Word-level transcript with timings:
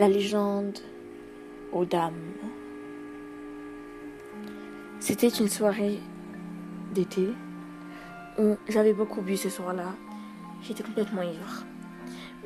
La 0.00 0.08
légende 0.08 0.78
aux 1.72 1.84
dames. 1.84 2.14
C'était 4.98 5.28
une 5.28 5.48
soirée 5.48 6.00
d'été 6.94 7.28
j'avais 8.68 8.94
beaucoup 8.94 9.20
bu 9.20 9.36
ce 9.36 9.50
soir-là. 9.50 9.94
J'étais 10.62 10.82
complètement 10.82 11.20
ivre. 11.20 11.66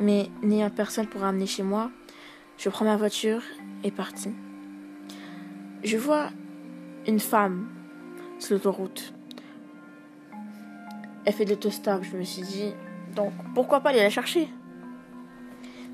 Mais 0.01 0.31
n'ayant 0.43 0.71
personne 0.71 1.07
pour 1.07 1.21
ramener 1.21 1.47
chez 1.47 1.63
moi, 1.63 1.93
je 2.59 2.69
prends 2.69 2.85
ma 2.85 2.97
voiture 2.97 3.43
et 3.85 3.93
parti. 3.93 4.31
Je 5.85 5.97
vois 5.97 6.31
une 7.07 7.21
femme 7.21 7.69
sur 8.41 8.55
l'autoroute. 8.55 9.15
Elle 11.25 11.33
fait 11.33 11.45
de 11.45 11.51
l'autostop. 11.51 12.03
Je 12.03 12.17
me 12.17 12.25
suis 12.25 12.43
dit, 12.43 12.73
donc 13.15 13.33
pourquoi 13.55 13.79
pas 13.79 13.91
aller 13.91 14.01
la 14.01 14.11
chercher? 14.11 14.49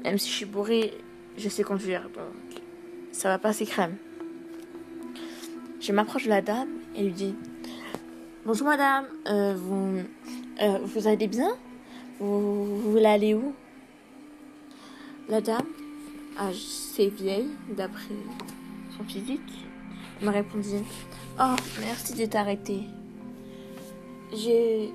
Même 0.04 0.16
si 0.16 0.30
je 0.30 0.34
suis 0.34 0.46
bourrée, 0.46 0.94
je 1.36 1.48
sais 1.48 1.62
conduire, 1.62 2.02
donc 2.02 2.62
ça 3.12 3.28
va 3.28 3.38
passer 3.38 3.66
crème. 3.66 3.96
Je 5.80 5.92
m'approche 5.92 6.24
de 6.24 6.28
la 6.28 6.42
dame 6.42 6.68
et 6.94 7.04
lui 7.04 7.12
dis 7.12 7.34
Bonjour 8.44 8.66
madame, 8.66 9.06
euh, 9.28 9.54
vous, 9.56 9.98
euh, 10.62 10.78
vous 10.82 11.06
allez 11.06 11.26
bien? 11.26 11.50
Vous, 12.18 12.64
vous 12.80 12.90
voulez 12.92 13.06
aller 13.06 13.34
où? 13.34 13.54
La 15.28 15.40
dame, 15.40 15.66
assez 16.38 17.08
vieille 17.08 17.50
d'après 17.76 18.14
son 18.96 19.04
physique, 19.04 19.66
m'a 20.20 20.32
répondu 20.32 20.78
Oh, 21.40 21.56
merci 21.80 22.14
de 22.14 22.26
t'arrêter. 22.26 22.82
Je 24.32 24.88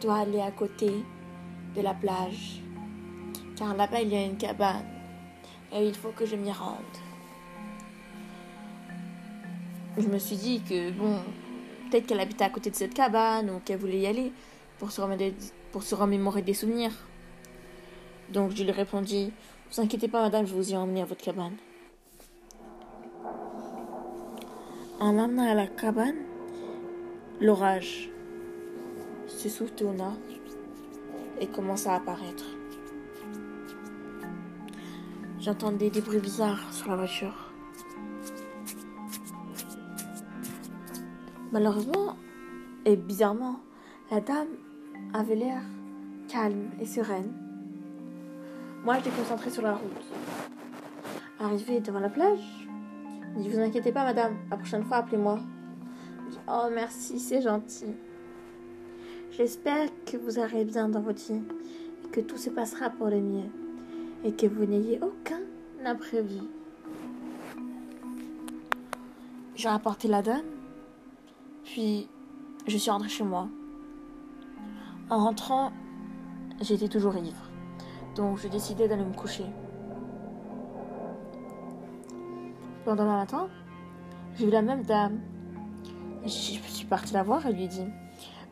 dois 0.00 0.18
aller 0.18 0.40
à 0.40 0.50
côté 0.50 0.92
de 1.76 1.80
la 1.80 1.94
plage, 1.94 2.62
car 3.56 3.76
là-bas 3.76 4.00
il 4.02 4.08
y 4.08 4.16
a 4.16 4.24
une 4.24 4.36
cabane 4.36 4.99
et 5.72 5.86
il 5.86 5.94
faut 5.94 6.10
que 6.10 6.26
je 6.26 6.36
m'y 6.36 6.52
rende. 6.52 6.76
Je 9.98 10.06
me 10.06 10.18
suis 10.18 10.36
dit 10.36 10.62
que, 10.62 10.90
bon, 10.92 11.18
peut-être 11.90 12.06
qu'elle 12.06 12.20
habitait 12.20 12.44
à 12.44 12.50
côté 12.50 12.70
de 12.70 12.76
cette 12.76 12.94
cabane 12.94 13.50
ou 13.50 13.60
qu'elle 13.60 13.78
voulait 13.78 14.00
y 14.00 14.06
aller 14.06 14.32
pour 14.78 14.92
se, 14.92 15.94
remémorer, 15.94 16.42
des 16.42 16.54
souvenirs. 16.54 16.92
Donc 18.30 18.52
je 18.52 18.62
lui 18.62 18.70
répondis 18.70 19.32
Vous 19.70 19.80
inquiétez 19.80 20.08
pas, 20.08 20.22
madame, 20.22 20.46
je 20.46 20.54
vous 20.54 20.72
y 20.72 20.76
emmener 20.76 21.02
à 21.02 21.04
votre 21.04 21.22
cabane. 21.22 21.56
En 25.00 25.12
l'amenant 25.12 25.50
à 25.50 25.54
la 25.54 25.66
cabane, 25.66 26.16
l'orage 27.40 28.10
se 29.26 29.48
soutonna 29.48 30.12
et 31.40 31.46
commença 31.46 31.92
à 31.92 31.96
apparaître. 31.96 32.59
J'entendais 35.40 35.88
des 35.88 36.02
bruits 36.02 36.18
bizarres 36.18 36.70
sur 36.70 36.90
la 36.90 36.96
voiture. 36.96 37.50
Malheureusement 41.50 42.16
et 42.84 42.94
bizarrement, 42.94 43.60
la 44.10 44.20
dame 44.20 44.48
avait 45.14 45.36
l'air 45.36 45.62
calme 46.28 46.68
et 46.78 46.84
sereine. 46.84 47.32
Moi, 48.84 48.96
j'étais 48.96 49.16
concentrée 49.16 49.48
sur 49.48 49.62
la 49.62 49.76
route. 49.76 50.04
Arrivé 51.38 51.80
devant 51.80 52.00
la 52.00 52.10
plage, 52.10 52.68
je 53.34 53.40
dis 53.40 53.48
Vous 53.48 53.60
inquiétez 53.60 53.92
pas, 53.92 54.04
madame, 54.04 54.36
la 54.50 54.58
prochaine 54.58 54.84
fois, 54.84 54.98
appelez-moi. 54.98 55.38
Oh, 56.48 56.68
merci, 56.70 57.18
c'est 57.18 57.40
gentil. 57.40 57.94
J'espère 59.30 59.88
que 60.04 60.18
vous 60.18 60.38
irez 60.38 60.66
bien 60.66 60.90
dans 60.90 61.00
votre 61.00 61.24
vie 61.32 61.40
et 62.04 62.08
que 62.08 62.20
tout 62.20 62.36
se 62.36 62.50
passera 62.50 62.90
pour 62.90 63.06
le 63.06 63.22
mieux 63.22 63.69
et 64.24 64.32
que 64.32 64.46
vous 64.46 64.64
n'ayez 64.64 65.00
aucun 65.02 65.40
imprévu. 65.84 66.40
J'ai 69.54 69.68
rapporté 69.68 70.08
la 70.08 70.22
dame, 70.22 70.44
puis 71.64 72.08
je 72.66 72.76
suis 72.76 72.90
rentrée 72.90 73.08
chez 73.08 73.24
moi. 73.24 73.48
En 75.10 75.18
rentrant, 75.18 75.72
j'étais 76.60 76.88
toujours 76.88 77.16
ivre, 77.16 77.50
donc 78.14 78.38
j'ai 78.38 78.48
décidé 78.48 78.88
d'aller 78.88 79.04
me 79.04 79.14
coucher. 79.14 79.44
Le 82.86 82.92
lendemain 82.92 83.16
matin, 83.18 83.48
j'ai 84.36 84.46
vu 84.46 84.50
la 84.50 84.62
même 84.62 84.82
dame. 84.82 85.20
Je 86.24 86.28
suis 86.28 86.84
partie 86.86 87.14
la 87.14 87.22
voir 87.22 87.46
et 87.46 87.52
lui 87.52 87.64
ai 87.64 87.68
dit 87.68 87.86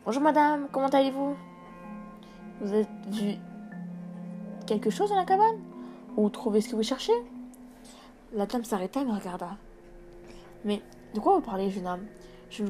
Bonjour 0.05 0.23
madame, 0.23 0.69
comment 0.73 0.89
allez-vous? 0.89 1.37
Vous 2.61 2.73
avez 2.73 2.87
vu 3.09 3.35
quelque 4.69 4.91
chose 4.91 5.09
dans 5.09 5.17
la 5.17 5.25
cabane 5.25 5.59
Ou 6.17 6.29
trouvez 6.29 6.61
ce 6.61 6.69
que 6.69 6.77
vous 6.77 6.83
cherchez 6.83 7.15
La 8.35 8.47
dame 8.47 8.65
s'arrêta 8.65 9.01
et 9.01 9.05
me 9.05 9.15
regarda. 9.15 9.57
Mais 10.65 10.83
de 11.15 11.21
quoi 11.21 11.35
vous 11.35 11.41
parlez, 11.41 11.71
jeune 11.71 11.87
homme? 11.87 12.05
Je 12.51 12.63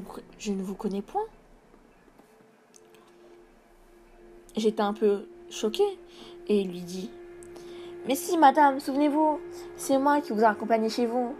ne, 0.52 0.62
vous 0.62 0.74
connais 0.74 1.02
point. 1.02 1.24
J'étais 4.56 4.80
un 4.80 4.92
peu 4.92 5.28
choquée 5.50 5.98
et 6.48 6.64
lui 6.64 6.80
dit 6.80 7.10
Mais 8.06 8.14
si, 8.14 8.38
madame, 8.38 8.80
souvenez-vous, 8.80 9.40
c'est 9.76 9.98
moi 9.98 10.20
qui 10.20 10.32
vous 10.32 10.40
ai 10.40 10.44
accompagné 10.44 10.88
chez 10.88 11.06
vous. 11.06 11.34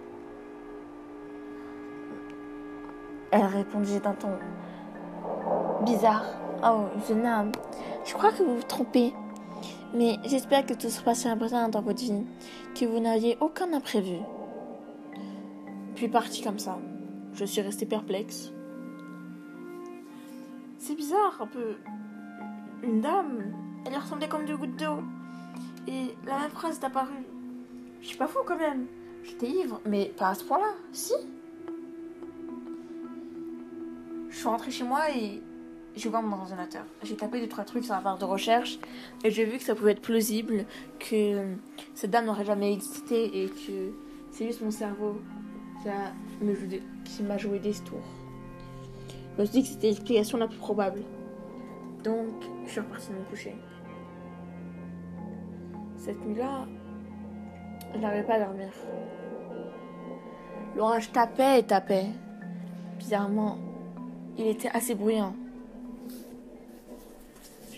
Elle 3.30 3.44
répondit 3.44 4.00
d'un 4.00 4.14
ton 4.14 4.38
bizarre. 5.84 6.24
Oh, 6.64 6.86
jeune 7.08 7.26
homme, 7.26 7.52
je 8.04 8.14
crois 8.14 8.32
que 8.32 8.42
vous 8.42 8.56
vous 8.56 8.62
trompez. 8.62 9.12
Mais 9.94 10.18
j'espère 10.26 10.66
que 10.66 10.74
tout 10.74 10.90
se 10.90 11.00
passera 11.00 11.34
bien 11.34 11.68
dans 11.68 11.80
votre 11.80 12.00
vie, 12.00 12.22
que 12.74 12.84
vous 12.84 13.00
n'aviez 13.00 13.38
aucun 13.40 13.72
imprévu. 13.72 14.18
Puis 15.94 16.08
parti 16.08 16.42
comme 16.42 16.58
ça. 16.58 16.78
Je 17.32 17.44
suis 17.44 17.60
restée 17.60 17.86
perplexe. 17.86 18.52
C'est 20.78 20.94
bizarre, 20.94 21.38
un 21.40 21.46
peu. 21.46 21.76
Une 22.82 23.00
dame, 23.00 23.52
elle 23.86 23.96
ressemblait 23.96 24.28
comme 24.28 24.44
deux 24.44 24.56
gouttes 24.56 24.76
d'eau. 24.76 25.02
Et 25.86 26.14
la 26.26 26.38
même 26.38 26.50
phrase 26.50 26.78
est 26.78 26.84
apparue. 26.84 27.26
Je 28.00 28.08
suis 28.08 28.18
pas 28.18 28.28
fou 28.28 28.38
quand 28.46 28.58
même. 28.58 28.86
J'étais 29.24 29.48
ivre, 29.48 29.80
mais 29.86 30.12
pas 30.16 30.28
à 30.28 30.34
ce 30.34 30.44
point-là. 30.44 30.72
Si. 30.92 31.14
Je 34.28 34.36
suis 34.36 34.46
rentrée 34.46 34.70
chez 34.70 34.84
moi 34.84 35.10
et 35.10 35.42
j'ai 35.98 36.08
ouvert 36.08 36.22
mon 36.22 36.36
ordinateur. 36.36 36.84
J'ai 37.02 37.16
tapé 37.16 37.40
deux 37.40 37.48
trois 37.48 37.64
trucs 37.64 37.84
sur 37.84 37.94
la 37.94 38.00
barre 38.00 38.18
de 38.18 38.24
recherche 38.24 38.78
et 39.24 39.30
j'ai 39.30 39.44
vu 39.44 39.58
que 39.58 39.64
ça 39.64 39.74
pouvait 39.74 39.92
être 39.92 40.00
plausible 40.00 40.64
que 40.98 41.54
cette 41.94 42.10
dame 42.10 42.26
n'aurait 42.26 42.44
jamais 42.44 42.72
existé 42.72 43.42
et 43.42 43.48
que 43.48 43.92
c'est 44.30 44.46
juste 44.46 44.62
mon 44.62 44.70
cerveau 44.70 45.16
qui 47.04 47.22
m'a 47.22 47.38
joué 47.38 47.58
des 47.58 47.72
tours. 47.72 47.98
Je 49.36 49.42
me 49.42 49.46
suis 49.46 49.60
dit 49.60 49.62
que 49.62 49.68
c'était 49.68 49.88
l'explication 49.88 50.38
la 50.38 50.48
plus 50.48 50.58
probable. 50.58 51.00
Donc, 52.02 52.34
je 52.66 52.70
suis 52.72 52.80
repartie 52.80 53.10
me 53.12 53.22
coucher. 53.30 53.56
Cette 55.96 56.24
nuit-là, 56.24 56.66
je 57.94 57.98
n'arrivais 57.98 58.24
pas 58.24 58.34
à 58.34 58.40
dormir. 58.40 58.68
L'orage 60.76 61.10
tapait 61.12 61.60
et 61.60 61.62
tapait. 61.62 62.06
Bizarrement, 62.98 63.58
il 64.36 64.46
était 64.46 64.70
assez 64.70 64.94
bruyant. 64.94 65.34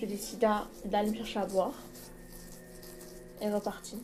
Je 0.01 0.07
décida 0.07 0.67
d'aller 0.87 1.11
me 1.11 1.17
chercher 1.17 1.41
à 1.41 1.47
boire 1.47 1.75
et 3.43 3.51
reparti. 3.51 3.99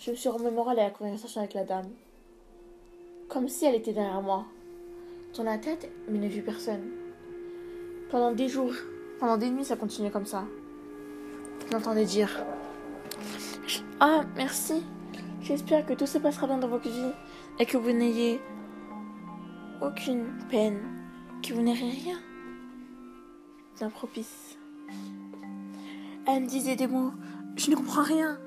Je 0.00 0.10
me 0.10 0.16
suis 0.16 0.28
remémoré 0.28 0.74
la 0.74 0.90
conversation 0.90 1.42
avec 1.42 1.54
la 1.54 1.62
dame, 1.62 1.88
comme 3.28 3.48
si 3.48 3.66
elle 3.66 3.76
était 3.76 3.92
derrière 3.92 4.20
moi. 4.20 4.46
Tourne 5.32 5.46
la 5.46 5.58
tête, 5.58 5.88
mais 6.08 6.18
ne 6.18 6.26
vit 6.26 6.40
personne. 6.40 6.90
Pendant 8.10 8.32
des 8.32 8.48
jours, 8.48 8.72
pendant 9.20 9.36
des 9.36 9.48
nuits, 9.48 9.64
ça 9.64 9.76
continuait 9.76 10.10
comme 10.10 10.26
ça. 10.26 10.44
J'entendais 11.70 12.04
dire 12.04 12.44
Ah, 14.00 14.24
merci. 14.34 14.82
J'espère 15.40 15.86
que 15.86 15.92
tout 15.92 16.06
se 16.06 16.18
passera 16.18 16.48
bien 16.48 16.58
dans 16.58 16.68
votre 16.68 16.88
vie 16.88 17.12
et 17.60 17.66
que 17.66 17.76
vous 17.76 17.92
n'ayez 17.92 18.40
aucune 19.80 20.26
peine, 20.50 20.80
que 21.44 21.54
vous 21.54 21.62
n'ayez 21.62 21.78
rien 21.78 22.18
d'impropice. 23.78 24.58
Elle 26.26 26.42
me 26.42 26.48
disait 26.48 26.76
des 26.76 26.86
mots, 26.86 27.12
je 27.56 27.70
ne 27.70 27.76
comprends 27.76 28.02
rien. 28.02 28.38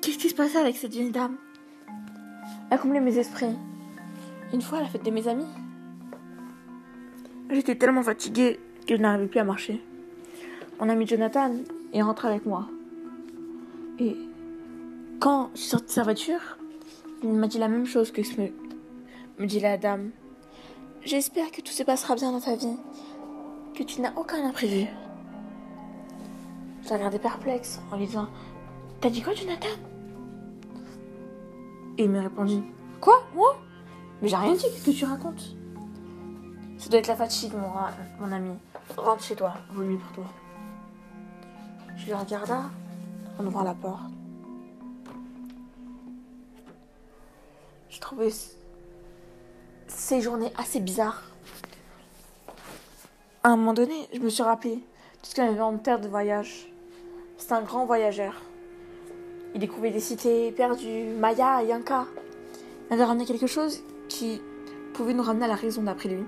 Qu'est-ce 0.00 0.18
qui 0.18 0.28
se 0.28 0.34
passait 0.34 0.58
avec 0.58 0.76
cette 0.76 0.92
vieille 0.92 1.12
dame? 1.12 1.36
Elle 2.70 2.78
comblait 2.78 3.00
mes 3.00 3.18
esprits. 3.18 3.56
Une 4.52 4.62
fois 4.62 4.78
à 4.78 4.82
la 4.82 4.88
fête 4.88 5.04
de 5.04 5.10
mes 5.10 5.28
amis, 5.28 5.46
j'étais 7.50 7.76
tellement 7.76 8.02
fatiguée 8.02 8.58
que 8.86 8.96
je 8.96 9.00
n'arrivais 9.00 9.28
plus 9.28 9.40
à 9.40 9.44
marcher. 9.44 9.80
Mon 10.80 10.88
ami 10.88 11.06
Jonathan 11.06 11.52
est 11.92 12.02
rentré 12.02 12.28
avec 12.28 12.46
moi. 12.46 12.68
Et 13.98 14.16
quand 15.20 15.50
je 15.54 15.60
suis 15.60 15.70
sortie 15.70 15.86
de 15.86 15.90
sa 15.90 16.02
voiture, 16.02 16.58
il 17.22 17.34
m'a 17.34 17.46
dit 17.46 17.58
la 17.58 17.68
même 17.68 17.86
chose 17.86 18.10
que 18.10 18.22
ce 18.22 18.40
me, 18.40 18.48
me 19.38 19.46
dit 19.46 19.60
la 19.60 19.76
dame. 19.76 20.10
J'espère 21.04 21.50
que 21.50 21.60
tout 21.60 21.72
se 21.72 21.82
passera 21.82 22.14
bien 22.14 22.32
dans 22.32 22.40
ta 22.40 22.56
vie, 22.56 22.76
tu 23.84 24.00
n'as 24.00 24.12
aucun 24.16 24.46
imprévu. 24.46 24.86
Je 26.82 26.88
la 26.90 26.96
regardais 26.96 27.18
perplexe 27.18 27.80
en 27.90 27.96
lui 27.96 28.06
disant 28.06 28.28
T'as 29.00 29.10
dit 29.10 29.22
quoi, 29.22 29.34
Jonathan? 29.34 29.68
Et 31.98 32.04
il 32.04 32.10
me 32.10 32.20
répondit 32.20 32.62
Quoi? 33.00 33.22
Moi? 33.34 33.56
Mais 34.20 34.28
j'ai 34.28 34.36
rien 34.36 34.52
dit, 34.52 34.62
qu'est-ce 34.62 34.86
que 34.86 34.90
tu 34.90 35.04
racontes? 35.04 35.56
Ça 36.78 36.88
doit 36.88 36.98
être 36.98 37.08
la 37.08 37.16
fatigue, 37.16 37.52
mon, 37.54 37.70
mon 38.26 38.32
ami. 38.32 38.52
Rentre 38.96 39.22
chez 39.22 39.36
toi, 39.36 39.54
vaut 39.72 39.82
mieux 39.82 39.98
pour 39.98 40.12
toi. 40.12 40.24
Je 41.96 42.06
le 42.06 42.16
regarda 42.16 42.64
en 43.38 43.46
ouvrant 43.46 43.62
la 43.62 43.74
porte. 43.74 44.00
Je 47.88 48.00
trouvais 48.00 48.30
ces 49.86 50.20
journées 50.20 50.52
assez 50.56 50.80
bizarres. 50.80 51.29
À 53.42 53.48
un 53.48 53.56
moment 53.56 53.72
donné, 53.72 54.06
je 54.12 54.18
me 54.18 54.28
suis 54.28 54.42
rappelé 54.42 54.84
tout 55.22 55.30
ce 55.34 55.60
en 55.62 55.78
terre 55.78 55.98
de 55.98 56.08
voyage. 56.08 56.70
C'est 57.38 57.52
un 57.52 57.62
grand 57.62 57.86
voyageur. 57.86 58.34
Il 59.54 59.60
découvrait 59.60 59.90
des 59.90 60.00
cités 60.00 60.52
perdues, 60.52 61.04
Maya 61.18 61.62
et 61.62 61.72
Inca. 61.72 62.04
Il 62.90 62.92
avait 62.92 63.04
ramené 63.04 63.24
quelque 63.24 63.46
chose 63.46 63.82
qui 64.10 64.42
pouvait 64.92 65.14
nous 65.14 65.22
ramener 65.22 65.46
à 65.46 65.48
la 65.48 65.54
raison 65.54 65.82
d'après 65.82 66.10
lui. 66.10 66.22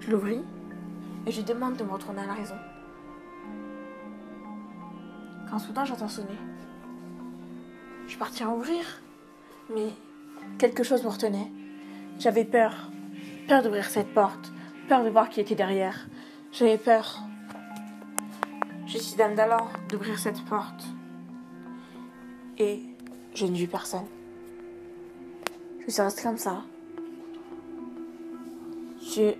Je 0.00 0.10
l'ouvris 0.10 0.42
et 1.26 1.30
je 1.30 1.38
lui 1.38 1.44
demande 1.44 1.76
de 1.78 1.84
me 1.84 1.90
retourner 1.90 2.20
à 2.20 2.26
la 2.26 2.34
raison. 2.34 2.56
Quand 5.48 5.58
soudain 5.58 5.86
j'entends 5.86 6.08
sonner. 6.08 6.38
Je 8.06 8.18
partis 8.18 8.42
à 8.42 8.50
ouvrir, 8.50 8.84
mais 9.74 9.88
quelque 10.58 10.82
chose 10.82 11.02
me 11.02 11.08
retenait. 11.08 11.50
J'avais 12.18 12.44
peur, 12.44 12.90
peur 13.48 13.62
d'ouvrir 13.62 13.86
cette 13.86 14.12
porte, 14.12 14.52
peur 14.88 15.04
de 15.04 15.10
voir 15.10 15.28
qui 15.28 15.40
était 15.40 15.54
derrière. 15.54 16.08
J'avais 16.50 16.78
peur. 16.78 17.20
Je 18.86 18.96
suis 18.96 19.16
dame 19.16 19.36
d'ouvrir 19.88 20.18
cette 20.18 20.42
porte. 20.46 20.84
Et 22.56 22.80
je 23.34 23.44
ne 23.44 23.54
vis 23.54 23.66
personne. 23.66 24.06
Je 25.86 25.90
suis 25.90 26.02
restée 26.02 26.22
comme 26.22 26.38
ça. 26.38 26.62
J'ai 29.02 29.38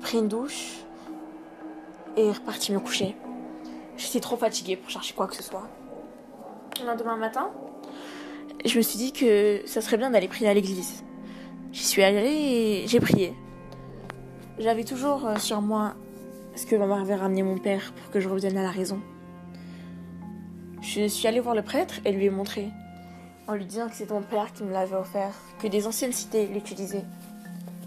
pris 0.00 0.18
une 0.18 0.28
douche 0.28 0.78
et 2.16 2.30
reparti 2.30 2.72
me 2.72 2.78
coucher. 2.78 3.16
J'étais 3.96 4.20
trop 4.20 4.36
fatiguée 4.36 4.76
pour 4.76 4.90
chercher 4.90 5.14
quoi 5.14 5.26
que 5.26 5.34
ce 5.34 5.42
soit. 5.42 5.68
Le 6.80 6.86
lendemain 6.86 7.16
matin, 7.16 7.50
je 8.64 8.76
me 8.76 8.82
suis 8.82 8.98
dit 8.98 9.12
que 9.12 9.62
ça 9.66 9.80
serait 9.80 9.96
bien 9.96 10.10
d'aller 10.10 10.28
prier 10.28 10.48
à 10.48 10.54
l'église. 10.54 11.02
J'y 11.72 11.84
suis 11.84 12.02
allée 12.02 12.84
et 12.84 12.86
j'ai 12.86 13.00
prié. 13.00 13.34
J'avais 14.58 14.84
toujours 14.84 15.26
euh, 15.26 15.36
sur 15.36 15.62
moi 15.62 15.94
ce 16.54 16.66
que 16.66 16.76
maman 16.76 16.96
avait 16.96 17.14
ramené 17.14 17.42
mon 17.42 17.58
père 17.58 17.92
pour 17.94 18.10
que 18.10 18.20
je 18.20 18.28
revienne 18.28 18.58
à 18.58 18.62
la 18.62 18.70
raison. 18.70 19.00
Je 20.82 21.06
suis 21.08 21.26
allée 21.26 21.40
voir 21.40 21.54
le 21.54 21.62
prêtre 21.62 21.94
et 22.04 22.12
lui 22.12 22.26
ai 22.26 22.30
montré, 22.30 22.68
en 23.46 23.54
lui 23.54 23.64
disant 23.64 23.88
que 23.88 23.94
c'était 23.94 24.12
mon 24.12 24.22
père 24.22 24.52
qui 24.52 24.62
me 24.62 24.72
l'avait 24.72 24.96
offert, 24.96 25.34
que 25.58 25.68
des 25.68 25.86
anciennes 25.86 26.12
cités 26.12 26.46
l'utilisaient 26.48 27.04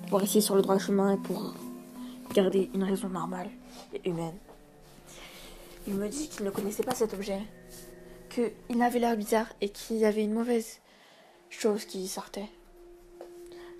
pour 0.09 0.19
rester 0.19 0.41
sur 0.41 0.55
le 0.55 0.61
droit 0.61 0.79
chemin 0.79 1.13
et 1.13 1.17
pour 1.17 1.53
garder 2.33 2.69
une 2.73 2.83
raison 2.83 3.09
normale 3.09 3.49
et 3.93 4.09
humaine. 4.09 4.37
Il 5.87 5.93
me 5.93 6.09
dit 6.09 6.29
qu'il 6.29 6.45
ne 6.45 6.49
connaissait 6.49 6.83
pas 6.83 6.95
cet 6.95 7.13
objet, 7.13 7.41
qu'il 8.29 8.81
avait 8.81 8.99
l'air 8.99 9.15
bizarre 9.15 9.47
et 9.61 9.69
qu'il 9.69 9.97
y 9.97 10.05
avait 10.05 10.23
une 10.23 10.33
mauvaise 10.33 10.79
chose 11.49 11.85
qui 11.85 12.07
sortait. 12.07 12.49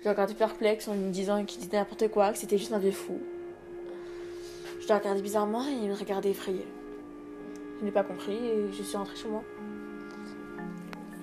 Je 0.06 0.10
l'ai 0.12 0.14
regardé 0.14 0.34
perplexe 0.34 0.86
en 0.86 0.94
lui 0.94 1.10
disant 1.10 1.44
qu'il 1.44 1.60
disait 1.60 1.78
n'importe 1.78 2.06
quoi, 2.12 2.30
que 2.30 2.38
c'était 2.38 2.58
juste 2.58 2.72
un 2.72 2.78
vieux 2.78 2.92
fou. 2.92 3.18
Je 4.80 4.86
l'ai 4.86 4.94
regardé 4.94 5.20
bizarrement 5.20 5.66
et 5.66 5.72
il 5.72 5.88
me 5.88 5.94
regardait 5.96 6.30
effrayé. 6.30 6.64
Je 7.80 7.84
n'ai 7.84 7.90
pas 7.90 8.04
compris 8.04 8.36
et 8.36 8.70
je 8.70 8.84
suis 8.84 8.96
rentrée 8.96 9.16
chez 9.16 9.26
moi. 9.26 9.42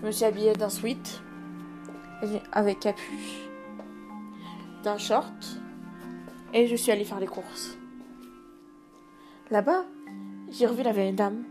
Je 0.01 0.05
me 0.05 0.11
suis 0.11 0.25
habillée 0.25 0.51
d'un 0.51 0.67
sweat 0.67 1.21
avec 2.51 2.81
capuche, 2.81 3.47
d'un 4.83 4.97
short 4.97 5.61
et 6.53 6.67
je 6.67 6.75
suis 6.75 6.91
allée 6.91 7.05
faire 7.05 7.21
les 7.21 7.27
courses. 7.27 7.77
Là-bas, 9.49 9.85
j'ai 10.49 10.65
revu 10.65 10.83
la 10.83 10.91
vieille 10.91 11.13
dame. 11.13 11.45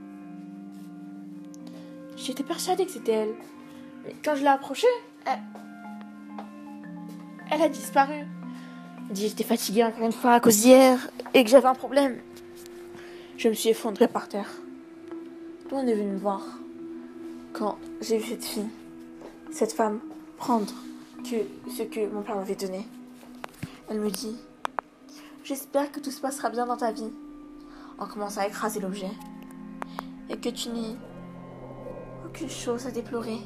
J'étais 2.14 2.44
persuadée 2.44 2.84
que 2.84 2.92
c'était 2.92 3.12
elle. 3.12 3.34
Mais 4.04 4.14
quand 4.22 4.34
je 4.34 4.42
l'ai 4.42 4.48
approchée, 4.48 4.86
elle... 5.24 5.40
elle 7.50 7.62
a 7.62 7.68
disparu. 7.68 8.26
dit 9.10 9.28
j'étais 9.28 9.44
fatiguée 9.44 9.84
encore 9.84 10.04
une 10.06 10.12
fois 10.12 10.32
à 10.32 10.40
cause 10.40 10.58
d'hier 10.58 11.10
et 11.34 11.44
que 11.44 11.50
j'avais 11.50 11.66
un 11.66 11.74
problème. 11.74 12.18
Je 13.36 13.48
me 13.48 13.54
suis 13.54 13.70
effondrée 13.70 14.08
par 14.08 14.28
terre. 14.28 14.50
Tout 15.68 15.70
le 15.70 15.76
monde 15.76 15.88
est 15.88 15.94
venu 15.94 16.12
me 16.12 16.18
voir 16.18 16.42
quand 17.52 17.78
j'ai 18.00 18.18
vu 18.18 18.30
cette 18.30 18.44
fille, 18.44 18.68
cette 19.50 19.72
femme, 19.72 20.00
prendre 20.36 20.72
ce 21.24 21.82
que 21.82 22.12
mon 22.12 22.22
père 22.22 22.36
m'avait 22.36 22.54
donné. 22.54 22.86
Elle 23.88 24.00
me 24.00 24.10
dit 24.10 24.36
J'espère 25.44 25.90
que 25.90 26.00
tout 26.00 26.10
se 26.10 26.20
passera 26.20 26.50
bien 26.50 26.66
dans 26.66 26.76
ta 26.76 26.92
vie. 26.92 27.10
On 27.98 28.06
commence 28.06 28.38
à 28.38 28.46
écraser 28.46 28.80
l'objet. 28.80 29.10
Et 30.30 30.36
que 30.36 30.48
tu 30.48 30.68
n'aies 30.70 30.96
aucune 32.24 32.48
chose 32.48 32.86
à 32.86 32.90
déplorer. 32.90 33.38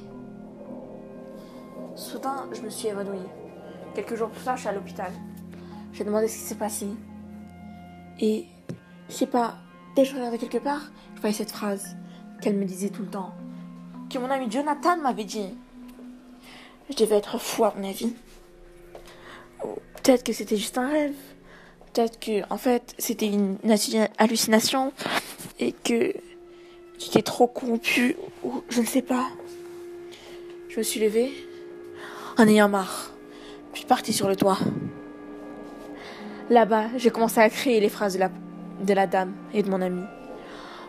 Soudain, 1.97 2.47
je 2.53 2.61
me 2.61 2.71
suis 2.71 2.89
évanouie. 2.89 3.27
Quelques 3.97 4.15
jours 4.15 4.29
plus 4.29 4.45
tard, 4.45 4.57
je 4.57 4.61
suis 4.61 4.69
à 4.69 4.73
l'hôpital. 4.73 5.11
J'ai 5.95 6.05
demandé 6.05 6.29
ce 6.29 6.35
qui 6.37 6.43
s'est 6.43 6.55
passé. 6.55 6.87
Et, 8.21 8.45
je 9.09 9.15
sais 9.15 9.27
pas, 9.27 9.57
dès 9.95 10.03
que 10.03 10.11
je 10.11 10.15
regardais 10.17 10.37
quelque 10.37 10.59
part, 10.59 10.83
je 11.15 11.21
voyais 11.23 11.35
cette 11.35 11.51
phrase 11.51 11.97
qu'elle 12.43 12.57
me 12.57 12.67
disait 12.67 12.91
tout 12.91 13.01
le 13.01 13.09
temps. 13.09 13.33
Que 14.11 14.19
mon 14.19 14.31
ami 14.31 14.51
Jonathan 14.51 14.99
m'avait 14.99 15.25
dit. 15.25 15.49
Je 16.91 16.97
devais 16.97 17.17
être 17.17 17.39
fou 17.41 17.65
à 17.65 17.73
mon 17.75 17.89
avis. 17.89 18.13
Peut-être 20.03 20.25
que 20.25 20.35
c'était 20.35 20.59
juste 20.59 20.77
un 20.77 20.91
rêve. 20.91 21.17
Peut-être 21.95 22.21
que, 22.21 22.43
en 22.53 22.59
fait, 22.59 22.95
c'était 22.99 23.29
une 23.29 23.57
hallucination 24.19 24.93
et 25.59 25.73
que 25.73 26.13
j'étais 26.99 27.23
trop 27.23 27.47
corrompu 27.47 28.17
ou 28.45 28.63
je 28.69 28.83
ne 28.83 28.87
sais 28.87 29.01
pas. 29.01 29.31
Je 30.69 30.77
me 30.77 30.83
suis 30.83 31.01
levée 31.01 31.33
en 32.37 32.47
ayant 32.47 32.69
marre. 32.69 33.16
Puis 33.77 33.85
partie 33.85 34.15
sur 34.15 34.27
le 34.27 34.37
toit. 34.37 34.57
Là-bas, 36.49 36.97
j'ai 36.97 37.11
commencé 37.11 37.41
à 37.41 37.51
créer 37.51 37.79
les 37.79 37.91
phrases 37.91 38.15
de 38.15 38.95
la, 38.95 39.07
dame 39.07 39.35
et 39.53 39.63
de 39.63 39.69
mon 39.69 39.83
ami, 39.83 40.03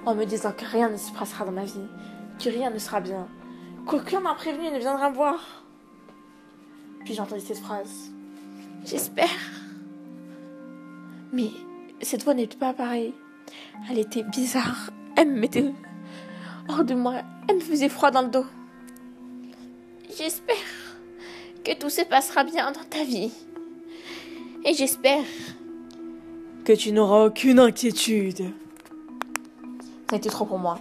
en 0.05 0.15
me 0.15 0.23
disant 0.23 0.53
que 0.53 0.63
rien 0.63 0.87
ne 0.87 0.95
se 0.95 1.11
passera 1.11 1.43
dans 1.43 1.51
ma 1.51 1.65
vie, 1.65 1.85
que 2.41 2.47
rien 2.47 2.69
ne 2.69 2.79
sera 2.79 3.01
bien, 3.01 3.27
qu'aucun 3.85 4.21
prévenu 4.35 4.71
ne 4.71 4.79
viendra 4.79 5.09
me 5.09 5.15
voir. 5.15 5.65
Puis 7.03 7.13
j'ai 7.13 7.19
entendu 7.19 7.41
cette 7.41 7.59
phrase. 7.59 8.09
J'espère. 8.85 9.27
Mais 11.33 11.49
cette 12.01 12.23
voix 12.23 12.35
n'était 12.35 12.55
pas 12.55 12.71
pareille. 12.71 13.13
Elle 13.91 13.99
était 13.99 14.23
bizarre. 14.23 14.91
Elle 15.17 15.31
me 15.31 15.41
mettait 15.41 15.73
hors 16.69 16.85
de 16.85 16.95
moi. 16.95 17.15
Elle 17.49 17.57
me 17.57 17.61
faisait 17.61 17.89
froid 17.89 18.11
dans 18.11 18.21
le 18.21 18.29
dos. 18.29 18.45
J'espère 20.17 20.55
que 21.67 21.73
tout 21.73 21.89
se 21.89 22.01
passera 22.01 22.45
bien 22.45 22.71
dans 22.71 22.83
ta 22.85 23.03
vie. 23.03 23.29
Et 24.63 24.73
j'espère 24.73 25.25
que 26.63 26.71
tu 26.71 26.93
n'auras 26.93 27.25
aucune 27.25 27.59
inquiétude. 27.59 28.53
Ça 30.09 30.13
a 30.13 30.15
été 30.15 30.29
trop 30.29 30.45
pour 30.45 30.59
moi. 30.59 30.79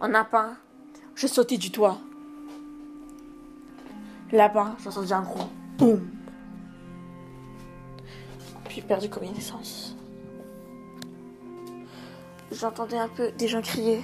En 0.00 0.12
pas. 0.24 0.54
je 1.16 1.26
sautais 1.26 1.56
du 1.56 1.72
toit. 1.72 1.98
Là-bas, 4.30 4.76
j'entendais 4.84 5.12
un 5.12 5.22
gros 5.22 5.48
boum. 5.76 6.08
Puis 8.68 8.80
perdu 8.80 9.08
connaissance. 9.08 9.96
J'entendais 12.52 12.98
un 12.98 13.08
peu 13.08 13.32
des 13.32 13.48
gens 13.48 13.60
crier. 13.60 14.02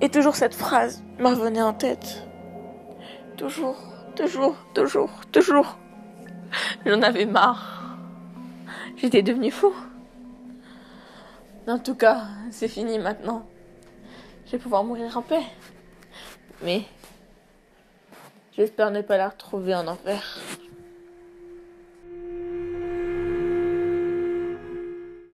Et 0.00 0.08
toujours 0.08 0.34
cette 0.34 0.54
phrase 0.54 1.04
me 1.20 1.28
revenait 1.28 1.62
en 1.62 1.72
tête. 1.72 2.26
Toujours, 3.36 3.76
toujours, 4.18 4.56
toujours, 4.74 5.10
toujours. 5.30 5.78
J'en 6.84 7.02
avais 7.02 7.24
marre. 7.24 7.96
J'étais 8.96 9.22
devenu 9.22 9.52
fou. 9.52 9.72
En 11.68 11.78
tout 11.78 11.94
cas, 11.94 12.22
c'est 12.50 12.66
fini 12.66 12.98
maintenant. 12.98 13.46
Je 14.46 14.52
vais 14.52 14.58
pouvoir 14.58 14.82
mourir 14.82 15.16
en 15.16 15.22
paix. 15.22 15.44
Mais 16.62 16.82
j'espère 18.56 18.90
ne 18.90 19.02
pas 19.02 19.16
la 19.18 19.28
retrouver 19.28 19.74
en 19.74 19.86
enfer. 19.86 20.38